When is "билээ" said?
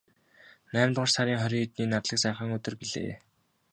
2.79-3.13